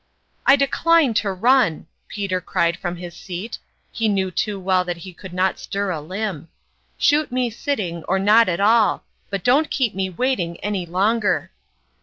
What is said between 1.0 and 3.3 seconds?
to run!" Peter cried from his